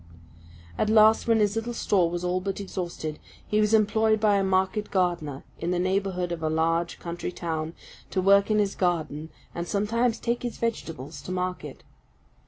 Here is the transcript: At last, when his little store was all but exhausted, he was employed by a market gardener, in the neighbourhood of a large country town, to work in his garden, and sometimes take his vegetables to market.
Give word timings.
At 0.79 0.89
last, 0.89 1.27
when 1.27 1.37
his 1.39 1.55
little 1.55 1.75
store 1.75 2.09
was 2.09 2.23
all 2.23 2.41
but 2.41 2.59
exhausted, 2.59 3.19
he 3.45 3.61
was 3.61 3.71
employed 3.71 4.19
by 4.19 4.37
a 4.37 4.43
market 4.43 4.89
gardener, 4.89 5.43
in 5.59 5.69
the 5.69 5.77
neighbourhood 5.77 6.31
of 6.31 6.41
a 6.41 6.49
large 6.49 6.97
country 6.99 7.31
town, 7.31 7.75
to 8.09 8.19
work 8.19 8.49
in 8.49 8.57
his 8.57 8.73
garden, 8.73 9.29
and 9.53 9.67
sometimes 9.67 10.19
take 10.19 10.41
his 10.41 10.57
vegetables 10.57 11.21
to 11.21 11.31
market. 11.31 11.83